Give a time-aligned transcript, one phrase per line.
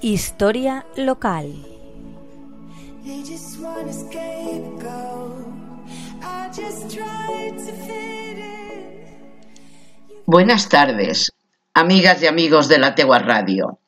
[0.00, 1.52] Historia local.
[10.24, 11.32] Buenas tardes,
[11.74, 13.80] amigas y amigos de la Tegua Radio.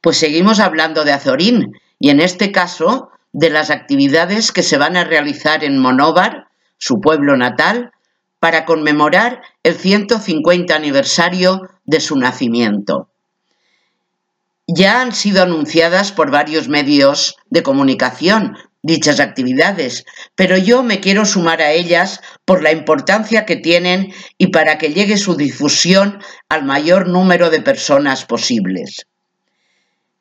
[0.00, 4.96] Pues seguimos hablando de Azorín y en este caso de las actividades que se van
[4.96, 6.48] a realizar en Monóvar,
[6.78, 7.92] su pueblo natal,
[8.40, 13.10] para conmemorar el 150 aniversario de su nacimiento.
[14.70, 20.04] Ya han sido anunciadas por varios medios de comunicación dichas actividades,
[20.34, 24.92] pero yo me quiero sumar a ellas por la importancia que tienen y para que
[24.92, 29.06] llegue su difusión al mayor número de personas posibles.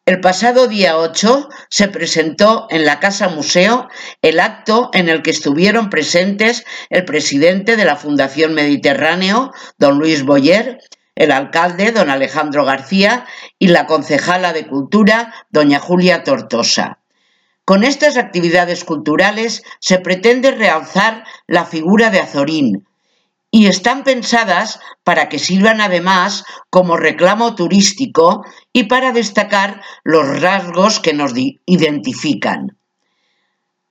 [0.05, 3.90] El pasado día 8 se presentó en la Casa Museo
[4.22, 10.24] el acto en el que estuvieron presentes el presidente de la Fundación Mediterráneo, don Luis
[10.24, 10.80] Boyer,
[11.18, 13.26] el alcalde, don Alejandro García,
[13.60, 16.99] y la concejala de Cultura, doña Julia Tortosa.
[17.65, 22.87] Con estas actividades culturales se pretende realzar la figura de Azorín,
[23.49, 30.99] y están pensadas para que sirvan además como reclamo turístico y para destacar los rasgos
[30.99, 31.34] que nos
[31.65, 32.77] identifican.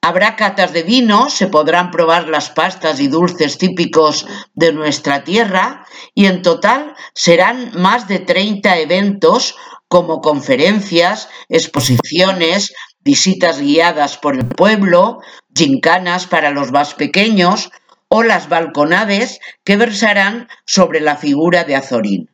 [0.07, 5.85] Habrá catas de vino, se podrán probar las pastas y dulces típicos de nuestra tierra
[6.15, 9.57] y en total serán más de 30 eventos
[9.89, 15.19] como conferencias, exposiciones, visitas guiadas por el pueblo,
[15.53, 17.73] gincanas para los más pequeños,
[18.07, 22.31] o las balconades que versarán sobre la figura de Azorín.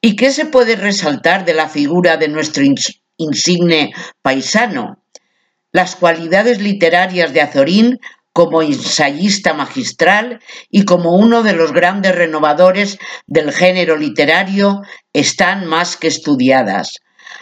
[0.00, 2.64] ¿Y qué se puede resaltar de la figura de nuestro
[3.18, 5.01] insigne paisano?
[5.72, 7.98] Las cualidades literarias de Azorín
[8.34, 14.82] como ensayista magistral y como uno de los grandes renovadores del género literario
[15.14, 17.00] están más que estudiadas,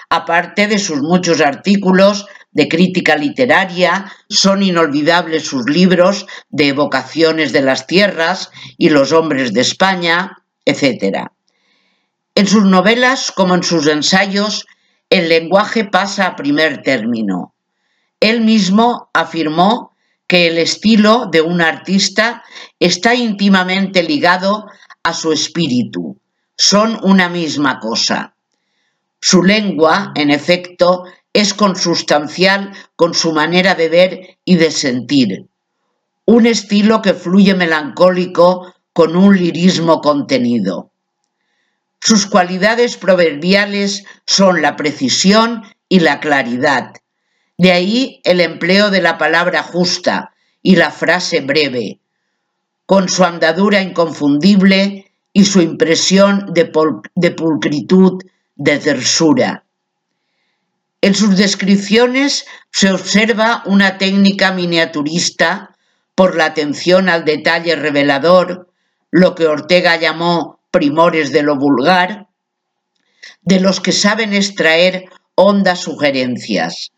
[0.08, 7.62] aparte de sus muchos artículos de crítica literaria, son inolvidables sus libros de evocaciones de
[7.62, 11.28] las tierras y los hombres de España, etc.
[12.34, 14.66] En sus novelas, como en sus ensayos,
[15.10, 17.54] el lenguaje pasa a primer término.
[18.20, 22.44] Él mismo afirmó que el estilo de un artista
[22.78, 24.66] está íntimamente ligado
[25.02, 26.18] a su espíritu,
[26.56, 28.34] son una misma cosa.
[29.20, 35.46] Su lengua, en efecto, es consustancial con su manera de ver y de sentir,
[36.26, 40.90] un estilo que fluye melancólico con un lirismo contenido.
[42.00, 46.94] Sus cualidades proverbiales son la precisión y la claridad.
[47.60, 50.32] De ahí el empleo de la palabra justa
[50.62, 52.00] y la frase breve,
[52.86, 58.22] con su andadura inconfundible y su impresión de, pulcritud,
[58.56, 59.64] de tersura.
[61.02, 65.76] En sus descripciones se observa una técnica miniaturista
[66.14, 68.70] por la atención al detalle revelador,
[69.10, 72.28] lo que Ortega llamó primores de lo vulgar,
[73.42, 76.92] de los que saben extraer hondas sugerencias.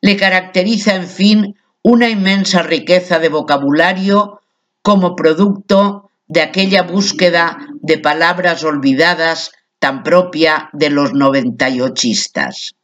[0.00, 4.40] Le caracteriza, en fin, una inmensa riqueza de vocabulario
[4.82, 12.74] como producto de aquella búsqueda de palabras olvidadas tan propia de los noventaochistas.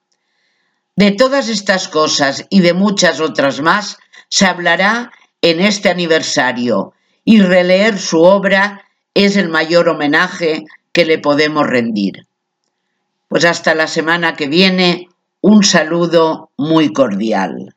[0.96, 3.98] De todas estas cosas y de muchas otras más
[4.28, 5.12] se hablará
[5.42, 6.94] en este aniversario
[7.24, 8.84] y releer su obra
[9.14, 12.26] es el mayor homenaje que le podemos rendir.
[13.28, 15.05] Pues hasta la semana que viene,
[15.48, 17.72] un saludo muy cordial.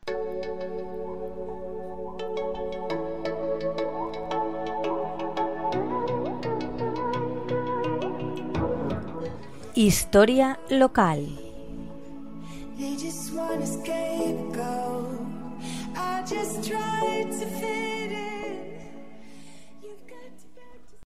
[9.75, 11.27] Historia local.